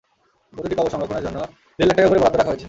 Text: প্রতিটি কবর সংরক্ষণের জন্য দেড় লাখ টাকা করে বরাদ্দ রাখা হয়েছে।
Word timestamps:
প্রতিটি 0.53 0.75
কবর 0.77 0.91
সংরক্ষণের 0.93 1.23
জন্য 1.27 1.37
দেড় 1.77 1.87
লাখ 1.89 1.95
টাকা 1.97 2.09
করে 2.09 2.19
বরাদ্দ 2.19 2.37
রাখা 2.37 2.51
হয়েছে। 2.51 2.59